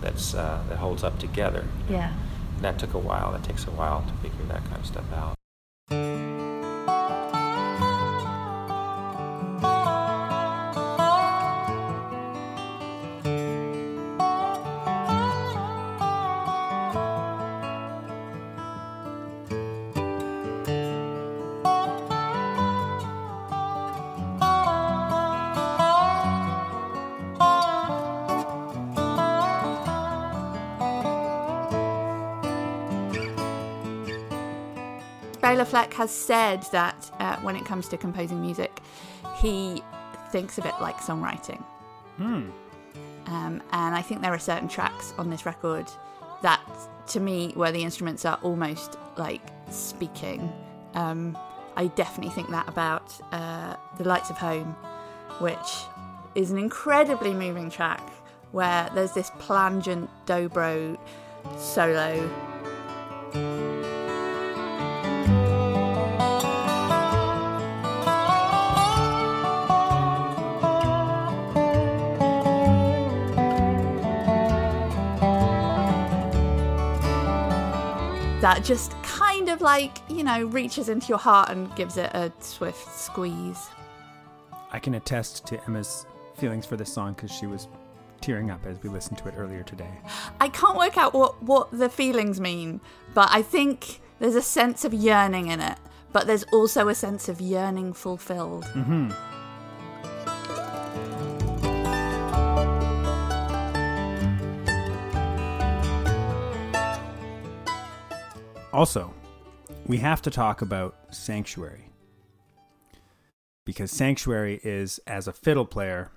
[0.00, 2.12] that's uh, that holds up together." Yeah.
[2.56, 3.32] And that took a while.
[3.32, 5.37] That takes a while to figure that kind of stuff out.
[35.48, 38.80] Bela Fleck has said that uh, when it comes to composing music,
[39.36, 39.82] he
[40.30, 41.64] thinks of it like songwriting.
[42.18, 42.50] Hmm.
[43.24, 45.86] Um, and I think there are certain tracks on this record
[46.42, 46.60] that,
[47.06, 50.52] to me, where the instruments are almost like speaking.
[50.92, 51.36] Um,
[51.76, 54.76] I definitely think that about uh, The Lights of Home,
[55.38, 55.56] which
[56.34, 58.06] is an incredibly moving track
[58.52, 60.98] where there's this plangent dobro
[61.56, 62.28] solo.
[78.48, 82.32] That just kind of like, you know, reaches into your heart and gives it a
[82.38, 83.68] swift squeeze.
[84.72, 87.68] I can attest to Emma's feelings for this song because she was
[88.22, 89.90] tearing up as we listened to it earlier today.
[90.40, 92.80] I can't work out what, what the feelings mean,
[93.12, 95.76] but I think there's a sense of yearning in it,
[96.14, 98.64] but there's also a sense of yearning fulfilled.
[98.64, 99.10] Mm-hmm.
[108.78, 109.12] Also,
[109.88, 111.90] we have to talk about Sanctuary.
[113.66, 116.12] Because Sanctuary is, as a fiddle player,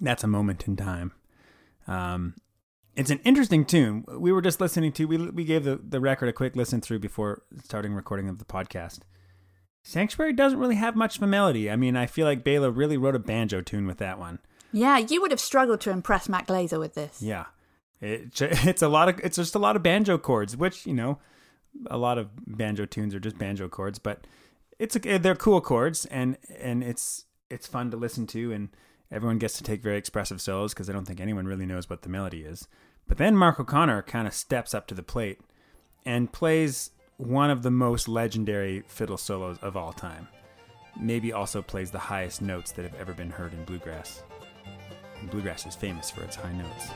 [0.00, 1.12] that's a moment in time.
[1.86, 2.36] Um,
[2.96, 4.06] it's an interesting tune.
[4.08, 7.00] We were just listening to, we, we gave the, the record a quick listen through
[7.00, 9.00] before starting recording of the podcast.
[9.84, 11.70] Sanctuary doesn't really have much of a melody.
[11.70, 14.38] I mean, I feel like Bela really wrote a banjo tune with that one.
[14.72, 17.20] Yeah, you would have struggled to impress Matt Glaser with this.
[17.20, 17.44] Yeah,
[18.00, 21.18] it, it's a lot of it's just a lot of banjo chords, which you know,
[21.86, 24.26] a lot of banjo tunes are just banjo chords, but
[24.78, 28.68] it's they're cool chords, and and it's it's fun to listen to, and
[29.10, 32.02] everyone gets to take very expressive solos because I don't think anyone really knows what
[32.02, 32.68] the melody is.
[33.06, 35.40] But then Mark O'Connor kind of steps up to the plate
[36.04, 40.28] and plays one of the most legendary fiddle solos of all time.
[41.00, 44.22] Maybe also plays the highest notes that have ever been heard in bluegrass.
[45.30, 46.90] Bluegrass is famous for its high notes.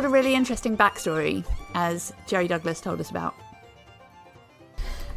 [0.00, 3.34] Really interesting backstory, as Jerry Douglas told us about.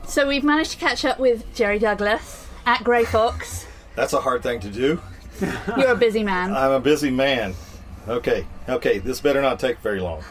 [0.08, 3.66] So we've managed to catch up with Jerry Douglas at Grey Fox.
[3.96, 5.02] That's a hard thing to do.
[5.78, 6.54] You're a busy man.
[6.54, 7.54] I'm a busy man.
[8.08, 10.24] Okay, okay, this better not take very long.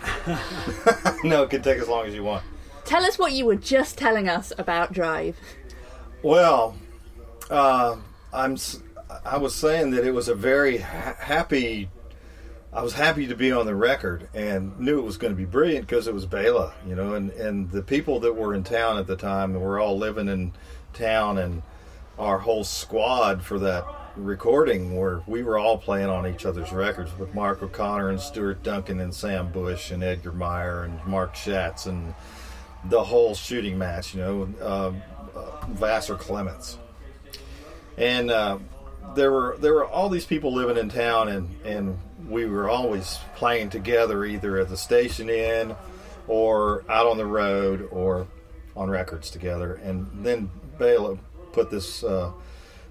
[1.25, 2.45] no, it can take as long as you want.
[2.85, 5.37] Tell us what you were just telling us about Drive.
[6.23, 6.77] Well,
[7.51, 7.97] uh,
[8.33, 8.57] I'm.
[9.25, 11.89] I was saying that it was a very ha- happy.
[12.75, 15.45] I was happy to be on the record and knew it was going to be
[15.45, 18.99] brilliant because it was Bela, you know, and and the people that were in town
[18.99, 20.53] at the time and were all living in
[20.93, 21.63] town, and
[22.19, 27.17] our whole squad for that recording were we were all playing on each other's records
[27.17, 31.87] with Mark O'Connor and Stuart Duncan and Sam Bush and Edgar Meyer and Mark Schatz
[31.87, 32.13] and
[32.89, 34.93] the whole shooting match, you know, uh,
[35.39, 36.79] uh, Vassar Clements,
[37.97, 38.59] and uh,
[39.15, 43.19] there were there were all these people living in town, and and we were always
[43.37, 45.77] playing together, either at the station inn,
[46.29, 48.27] or out on the road, or
[48.77, 49.75] on records together.
[49.75, 51.19] And then Bela
[51.53, 52.33] put this uh,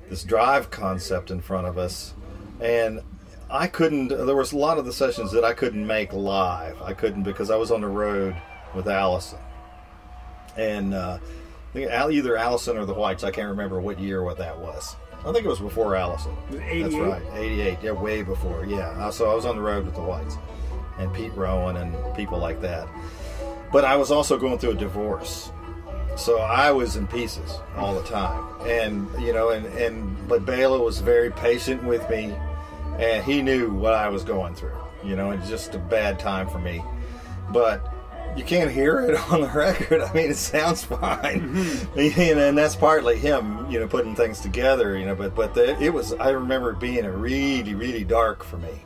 [0.10, 2.14] this drive concept in front of us,
[2.62, 3.02] and
[3.50, 4.10] I couldn't.
[4.10, 6.82] There was a lot of the sessions that I couldn't make live.
[6.82, 8.36] I couldn't because I was on the road
[8.74, 9.40] with Alison
[10.58, 11.20] and uh,
[11.76, 13.24] either Alison or the Whites.
[13.24, 14.96] I can't remember what year what that was.
[15.26, 16.36] I think it was before Alison.
[16.50, 17.78] Was That's right, eighty-eight.
[17.82, 18.66] Yeah, way before.
[18.66, 20.38] Yeah, so I was on the road with the Whites
[21.00, 22.88] and Pete Rowan and people like that.
[23.72, 25.52] But I was also going through a divorce,
[26.18, 28.44] so I was in pieces all the time.
[28.68, 32.36] And you know, and and but Bela was very patient with me,
[33.00, 34.78] and he knew what I was going through.
[35.04, 36.84] You know, it's just a bad time for me.
[37.52, 37.93] But
[38.36, 40.02] you can't hear it on the record.
[40.02, 42.00] I mean, it sounds fine, mm-hmm.
[42.22, 44.98] and, and that's partly him, you know, putting things together.
[44.98, 46.14] You know, but but the, it was.
[46.14, 48.84] I remember it being a really really dark for me.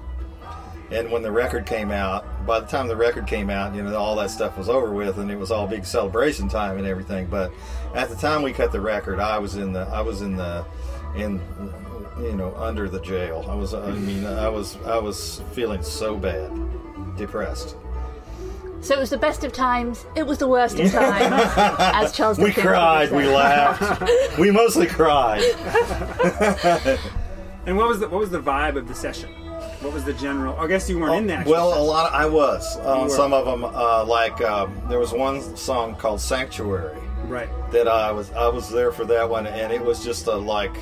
[0.89, 3.93] And when the record came out, by the time the record came out, you know,
[3.97, 7.27] all that stuff was over with, and it was all big celebration time and everything.
[7.27, 7.51] But
[7.93, 10.65] at the time we cut the record, I was in the, I was in the,
[11.15, 11.41] in,
[12.21, 13.45] you know, under the jail.
[13.49, 16.51] I was, I mean, I was, I was feeling so bad,
[17.17, 17.75] depressed.
[18.81, 20.05] So it was the best of times.
[20.15, 22.37] It was the worst of times, as Charles.
[22.37, 25.41] We Dickens would cried, we laughed, we mostly cried.
[27.67, 29.29] And what was the what was the vibe of the session?
[29.81, 30.57] What was the general?
[30.57, 31.39] I guess you weren't in that.
[31.39, 31.87] actual Well, a session.
[31.87, 32.13] lot.
[32.13, 33.09] I was on were.
[33.09, 33.65] some of them.
[33.65, 37.49] Uh, like um, there was one song called "Sanctuary." right.
[37.73, 40.77] that I was I was there for that one, and it was just a like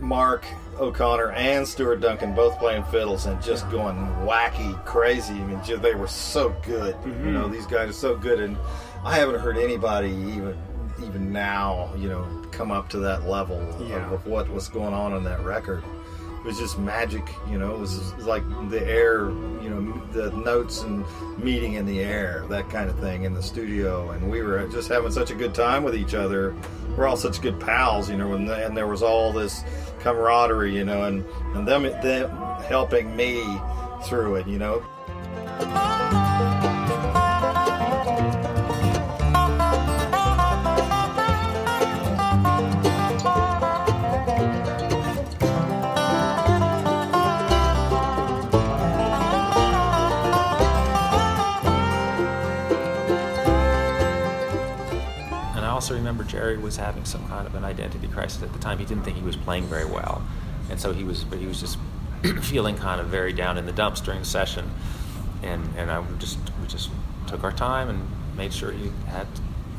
[0.00, 0.46] Mark
[0.78, 5.34] O'Connor and Stuart Duncan both playing fiddles and just going wacky, crazy.
[5.34, 6.96] I mean, ju- they were so good.
[7.04, 7.32] You mm-hmm.
[7.32, 8.56] know, these guys are so good, and
[9.04, 10.56] I haven't heard anybody even
[11.04, 14.06] even now, you know, come up to that level Yeah.
[14.06, 15.84] of, of what was going on on that record.
[16.46, 17.74] Was just magic, you know.
[17.74, 19.30] It was like the air,
[19.60, 21.04] you know, the notes and
[21.38, 24.10] meeting in the air, that kind of thing in the studio.
[24.12, 26.54] And we were just having such a good time with each other.
[26.96, 28.34] We're all such good pals, you know.
[28.34, 29.64] And, and there was all this
[29.98, 32.30] camaraderie, you know, and and them them
[32.62, 33.42] helping me
[34.04, 34.86] through it, you know.
[35.58, 35.95] Oh,
[56.56, 58.78] was having some kind of an identity crisis at the time.
[58.78, 60.22] He didn't think he was playing very well,
[60.70, 61.78] and so he was, but he was just
[62.42, 64.70] feeling kind of very down in the dumps during the session.
[65.42, 66.90] And and I just we just
[67.26, 69.26] took our time and made sure he had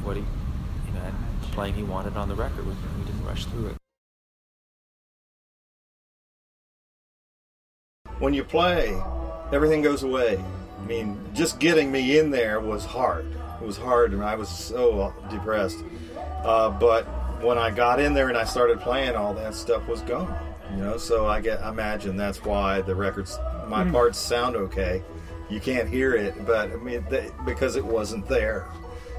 [0.04, 1.14] what he, you know, had
[1.52, 2.66] playing he wanted on the record.
[2.66, 3.78] We, we didn't rush through it.
[8.20, 9.00] when you play,
[9.52, 10.44] everything goes away.
[10.80, 13.32] I mean, just getting me in there was hard.
[13.62, 15.84] It was hard, and I was so depressed.
[16.44, 17.04] Uh, but
[17.42, 20.36] when I got in there and I started playing, all that stuff was gone.
[20.72, 25.02] You know, so I get I imagine that's why the records, my parts sound okay.
[25.50, 28.64] You can't hear it, but I mean, they, because it wasn't there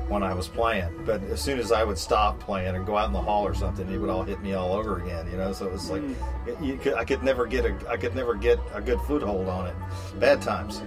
[0.08, 0.90] when I was playing.
[1.06, 3.54] But as soon as I would stop playing and go out in the hall or
[3.54, 5.26] something, it would all hit me all over again.
[5.30, 6.02] You know, so it was like
[6.60, 9.68] you could, I could never get a I could never get a good foothold on
[9.68, 9.74] it.
[10.18, 10.82] Bad times.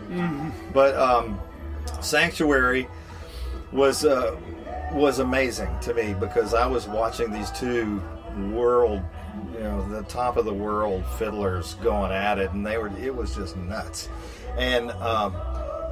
[0.74, 1.40] But um,
[2.02, 2.88] Sanctuary
[3.72, 4.36] was uh,
[4.94, 8.02] was amazing to me because I was watching these two
[8.52, 9.02] world,
[9.54, 13.16] you know, the top of the world fiddlers going at it, and they were it
[13.16, 14.10] was just nuts.
[14.58, 15.36] And um,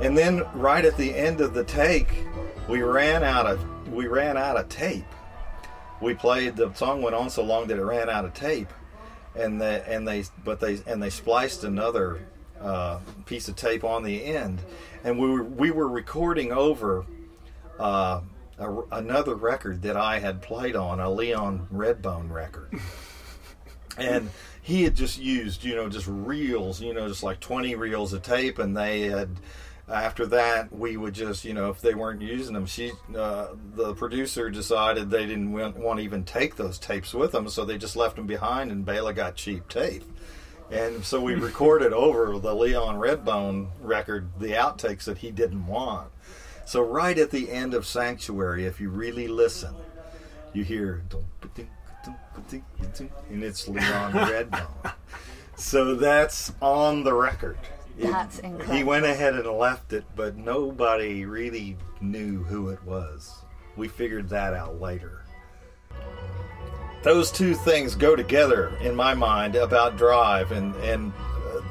[0.02, 2.26] and then right at the end of the take,
[2.68, 5.06] we ran out of we ran out of tape.
[6.02, 8.72] We played the song went on so long that it ran out of tape,
[9.36, 12.20] and the and they but they and they spliced another
[12.62, 14.62] uh, piece of tape on the end,
[15.04, 17.06] and we were we were recording over
[17.80, 18.22] uh,
[18.60, 22.74] a, another record that I had played on, a Leon Redbone record,
[23.98, 24.30] and
[24.62, 28.22] he had just used you know just reels, you know, just like twenty reels of
[28.22, 29.40] tape, and they had
[29.92, 33.94] after that we would just you know if they weren't using them she uh, the
[33.96, 37.78] producer decided they didn't want, want to even take those tapes with them so they
[37.78, 40.04] just left them behind and Bela got cheap tape.
[40.72, 46.12] And so we recorded over the Leon Redbone record the outtakes that he didn't want
[46.70, 49.74] so right at the end of Sanctuary if you really listen
[50.54, 51.04] you hear
[53.30, 54.94] and it's Leon Redbone
[55.56, 57.58] so that's on the record
[58.00, 58.76] that's incredible.
[58.76, 63.44] He went ahead and left it, but nobody really knew who it was.
[63.76, 65.24] We figured that out later.
[67.04, 71.14] Those two things go together in my mind about Drive, and and
[71.54, 71.62] uh,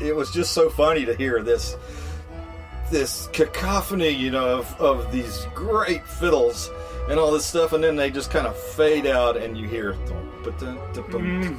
[0.00, 1.76] it was just so funny to hear this
[2.90, 6.70] this cacophony, you know, of, of these great fiddles
[7.08, 9.94] and all this stuff, and then they just kind of fade out, and you hear.
[11.20, 11.58] Mm.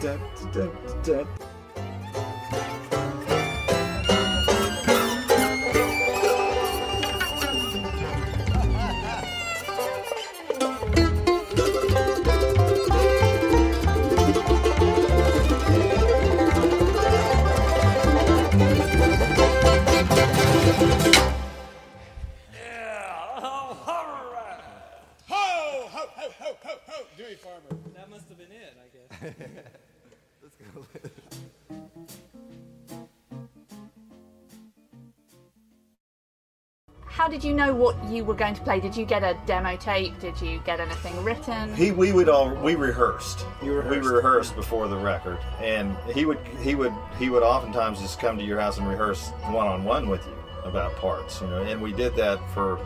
[37.41, 38.79] Did you know what you were going to play?
[38.79, 40.19] Did you get a demo tape?
[40.19, 41.73] Did you get anything written?
[41.73, 43.47] He, we would all, we rehearsed.
[43.63, 43.89] rehearsed.
[43.89, 48.37] We rehearsed before the record, and he would, he would, he would oftentimes just come
[48.37, 50.35] to your house and rehearse one on one with you
[50.65, 51.63] about parts, you know.
[51.63, 52.79] And we did that for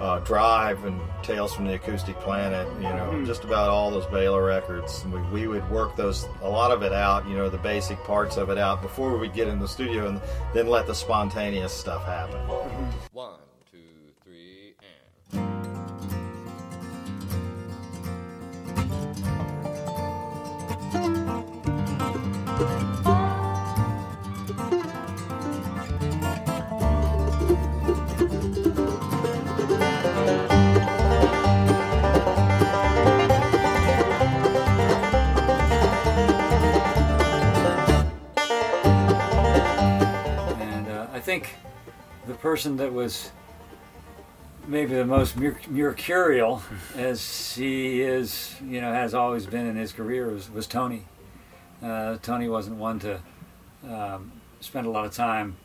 [0.00, 3.24] uh, Drive and Tales from the Acoustic Planet, you know, mm-hmm.
[3.24, 5.04] just about all those Bela records.
[5.04, 8.38] We, we would work those, a lot of it out, you know, the basic parts
[8.38, 10.20] of it out before we would get in the studio and
[10.52, 12.40] then let the spontaneous stuff happen.
[12.48, 12.90] Mm-hmm.
[13.12, 13.38] One.
[42.44, 43.30] Person that was
[44.66, 46.60] maybe the most mercurial,
[46.94, 51.06] as he is, you know, has always been in his career, was, was Tony.
[51.82, 53.18] Uh, Tony wasn't one to
[53.88, 54.30] um,
[54.60, 55.56] spend a lot of time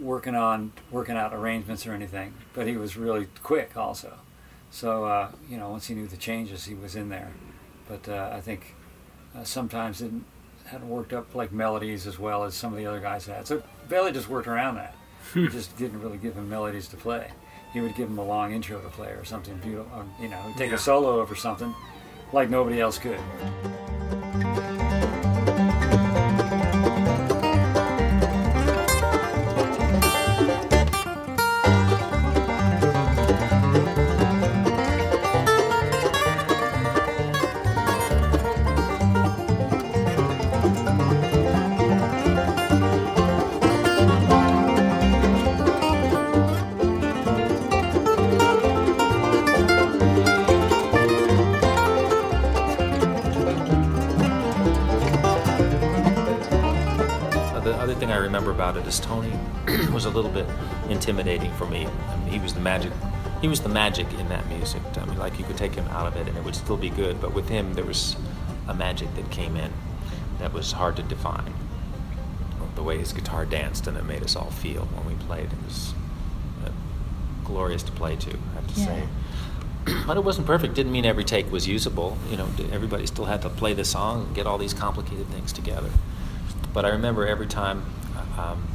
[0.00, 4.12] working on working out arrangements or anything, but he was really quick also.
[4.72, 7.30] So uh, you know, once he knew the changes, he was in there.
[7.86, 8.74] But uh, I think
[9.36, 10.10] uh, sometimes it
[10.64, 13.46] hadn't worked up like melodies as well as some of the other guys had.
[13.46, 14.96] So Bela just worked around that.
[15.34, 17.30] He just didn't really give him melodies to play.
[17.72, 19.98] He would give him a long intro to play or something beautiful.
[19.98, 20.76] Um, you know, take yeah.
[20.76, 21.74] a solo over something
[22.32, 23.20] like nobody else could.
[58.56, 59.32] About it is Tony
[59.92, 60.46] was a little bit
[60.88, 61.86] intimidating for me.
[61.86, 62.90] I mean, he was the magic.
[63.42, 64.80] He was the magic in that music.
[64.96, 66.88] I mean, like you could take him out of it and it would still be
[66.88, 68.16] good, but with him there was
[68.66, 69.70] a magic that came in
[70.38, 71.52] that was hard to define.
[72.76, 75.52] The way his guitar danced and it made us all feel when we played.
[75.52, 75.92] It was
[76.64, 76.70] uh,
[77.44, 78.86] glorious to play to, I have to yeah.
[78.86, 79.08] say.
[80.06, 80.72] but it wasn't perfect.
[80.74, 82.16] Didn't mean every take was usable.
[82.30, 85.52] You know, everybody still had to play the song and get all these complicated things
[85.52, 85.90] together.
[86.72, 87.84] But I remember every time
[88.38, 88.66] um,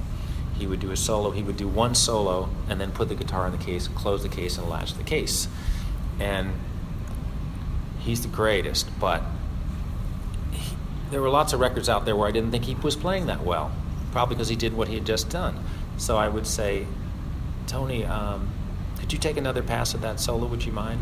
[0.58, 1.32] he would do a solo.
[1.32, 4.30] He would do one solo and then put the guitar in the case, close the
[4.30, 5.48] case, and latch the case.
[6.20, 6.54] And
[8.00, 9.24] he's the greatest, but
[10.52, 10.76] he,
[11.10, 13.44] there were lots of records out there where I didn't think he was playing that
[13.44, 13.72] well,
[14.12, 15.64] probably because he did what he had just done.
[15.98, 16.86] So I would say,
[17.66, 18.50] Tony, um,
[19.00, 20.46] could you take another pass at that solo?
[20.48, 21.02] Would you mind?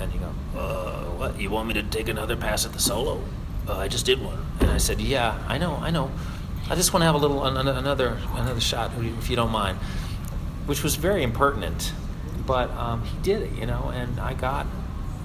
[0.00, 1.38] And he go, uh, what?
[1.38, 3.22] You want me to take another pass at the solo?
[3.68, 4.38] Uh, I just did one.
[4.60, 6.10] And I said, yeah, I know, I know
[6.68, 9.78] I just want to have a little another another shot, if you don't mind,
[10.66, 11.92] which was very impertinent,
[12.44, 14.66] but um, he did it, you know, and I got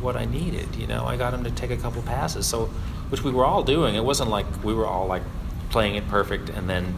[0.02, 1.06] what I needed, you know.
[1.06, 2.68] I got him to take a couple passes, so
[3.10, 3.96] which we were all doing.
[3.96, 5.24] It wasn't like we were all like
[5.72, 6.94] playing it perfect, and then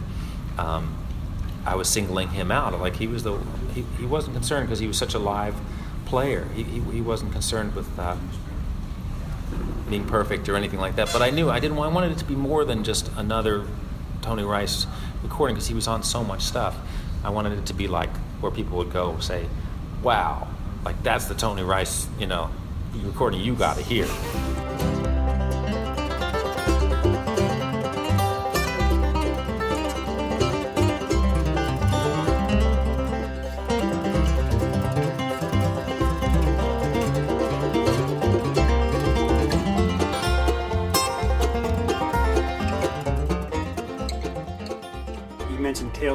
[0.58, 0.94] um,
[1.64, 2.78] I was singling him out.
[2.78, 3.38] Like he was the
[3.72, 5.54] he, he wasn't concerned because he was such a live
[6.04, 6.46] player.
[6.54, 7.98] He, he, he wasn't concerned with.
[7.98, 8.16] Uh,
[9.88, 11.78] being perfect or anything like that, but I knew I didn't.
[11.78, 13.66] I wanted it to be more than just another
[14.24, 14.86] Tony Rice
[15.22, 16.74] recording because he was on so much stuff.
[17.22, 18.08] I wanted it to be like
[18.40, 19.46] where people would go say,
[20.02, 20.48] "Wow,
[20.82, 22.48] like that's the Tony Rice, you know,
[23.04, 24.06] recording you got to hear."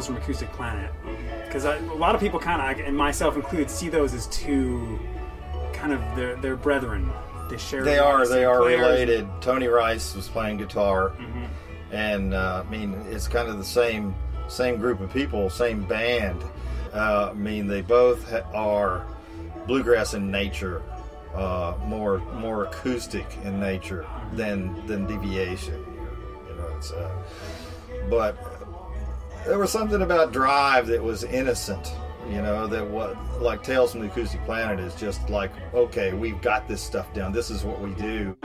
[0.10, 0.92] From Acoustic Planet
[1.46, 5.00] because a lot of people kind of, and myself included, see those as two
[5.72, 7.12] kind of their their brethren.
[7.50, 7.84] They share.
[7.84, 8.28] They are.
[8.28, 8.80] They are players.
[8.80, 9.28] related.
[9.42, 11.46] Tony Rice was playing guitar, mm-hmm.
[11.94, 14.16] and uh, I mean it's kind of the same
[14.48, 16.44] same group of people, same band.
[16.92, 19.06] Uh, I mean they both ha- are
[19.68, 20.82] bluegrass in nature,
[21.36, 25.86] uh, more more acoustic in nature than than deviation.
[26.48, 27.12] You know, it's uh,
[28.10, 28.59] but
[29.46, 31.94] there was something about Drive that was innocent.
[32.30, 36.40] You know, that what like Tales from the Acoustic Planet is just like, okay, we've
[36.42, 37.32] got this stuff down.
[37.32, 38.38] This is what we do.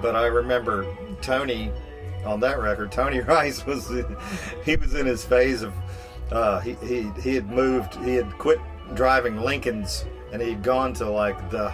[0.00, 0.86] But I remember
[1.20, 1.72] Tony
[2.26, 3.88] on that record, Tony Rice was
[4.64, 5.72] he was in his phase of
[6.30, 8.58] uh, he, he he had moved he had quit
[8.94, 11.72] driving Lincolns and he'd gone to like the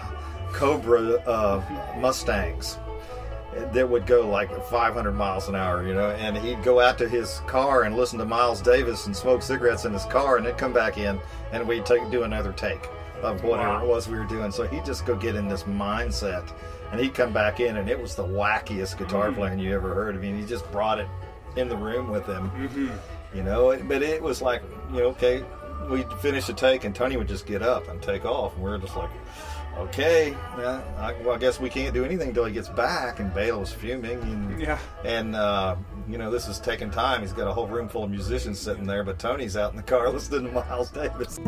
[0.51, 2.77] Cobra uh, Mustangs
[3.71, 7.07] that would go like 500 miles an hour, you know, and he'd go out to
[7.07, 10.55] his car and listen to Miles Davis and smoke cigarettes in his car, and then
[10.55, 11.19] come back in
[11.51, 12.89] and we'd take do another take
[13.21, 14.51] of whatever it was we were doing.
[14.51, 16.51] So he'd just go get in this mindset
[16.93, 19.39] and he'd come back in, and it was the wackiest guitar mm-hmm.
[19.39, 20.15] playing you ever heard.
[20.15, 21.07] I mean, he just brought it
[21.55, 23.35] in the room with him, mm-hmm.
[23.35, 23.75] you know.
[23.87, 25.43] But it was like, you know, okay,
[25.89, 28.69] we'd finish a take, and Tony would just get up and take off, and we
[28.69, 29.09] are just like,
[29.75, 33.19] okay, well I, well, I guess we can't do anything until he gets back.
[33.19, 35.75] And Bela was fuming, and yeah, and uh,
[36.07, 37.21] you know, this is taking time.
[37.21, 39.83] He's got a whole room full of musicians sitting there, but Tony's out in the
[39.83, 41.39] car listening to Miles Davis.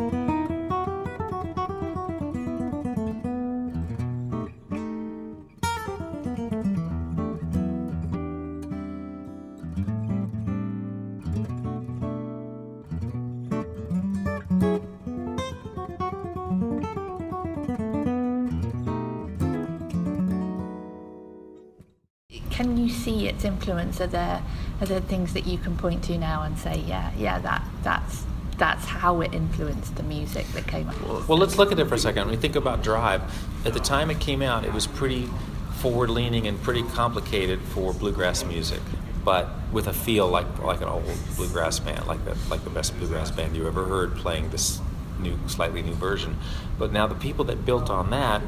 [22.60, 24.00] Influence?
[24.00, 24.42] Are there
[24.80, 28.24] are there things that you can point to now and say, yeah, yeah, that that's
[28.58, 31.28] that's how it influenced the music that came up.
[31.28, 32.26] Well, let's look at it for a second.
[32.26, 33.22] When we think about Drive,
[33.66, 35.28] at the time it came out, it was pretty
[35.76, 38.80] forward leaning and pretty complicated for bluegrass music,
[39.24, 41.04] but with a feel like like an old
[41.36, 44.80] bluegrass band, like the like the best bluegrass band you ever heard playing this
[45.18, 46.36] new, slightly new version.
[46.78, 48.42] But now the people that built on that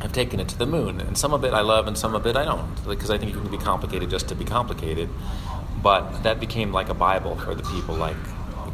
[0.00, 2.26] I've taken it to the moon, and some of it I love, and some of
[2.26, 5.08] it I don't, because I think it can be complicated just to be complicated.
[5.82, 8.16] But that became like a Bible for the people like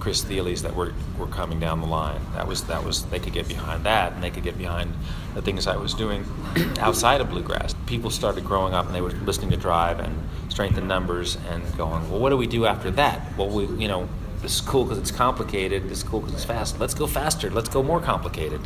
[0.04, 2.20] Chris Thiles that were, were coming down the line.
[2.34, 4.92] That was that was they could get behind that, and they could get behind
[5.34, 6.26] the things I was doing
[6.78, 7.74] outside of bluegrass.
[7.86, 10.14] People started growing up, and they were listening to Drive and
[10.50, 13.36] Strength in Numbers, and going, well, what do we do after that?
[13.38, 14.06] Well, we you know
[14.42, 15.84] this is cool because it's complicated.
[15.84, 16.78] This is cool because it's fast.
[16.78, 17.48] Let's go faster.
[17.48, 18.60] Let's go more complicated.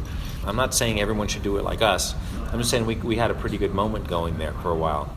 [0.44, 2.16] I'm not saying everyone should do it like us.
[2.50, 5.14] I'm just saying we, we had a pretty good moment going there for a while.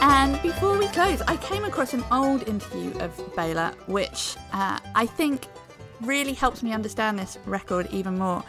[0.00, 5.06] And before we close, I came across an old interview of Bela, which uh, I
[5.06, 5.48] think
[6.02, 8.44] really helps me understand this record even more.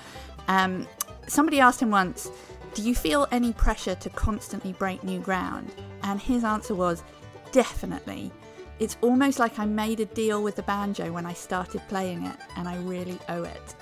[0.47, 0.87] Um,
[1.31, 2.29] somebody asked him once,
[2.73, 5.71] Do you feel any pressure to constantly break new ground?
[6.03, 7.03] And his answer was,
[7.51, 8.31] Definitely.
[8.79, 12.35] It's almost like I made a deal with the banjo when I started playing it,
[12.57, 13.75] and I really owe it.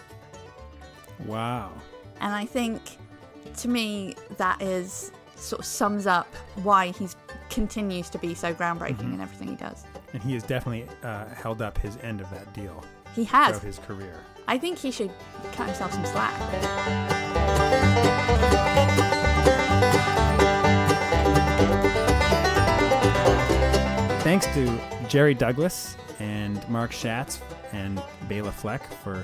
[1.25, 1.71] Wow.
[2.19, 2.81] And I think
[3.57, 6.33] to me, that is sort of sums up
[6.63, 7.07] why he
[7.49, 9.85] continues to be so groundbreaking in everything he does.
[10.13, 12.83] And he has definitely uh, held up his end of that deal
[13.15, 13.49] He has.
[13.51, 14.23] throughout his career.
[14.49, 15.11] I think he should
[15.51, 16.33] cut himself some slack.
[24.23, 27.39] Thanks to Jerry Douglas and Mark Schatz
[27.73, 29.23] and Bela Fleck for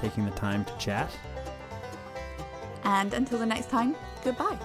[0.00, 1.10] taking the time to chat.
[2.84, 4.56] And until the next time, goodbye.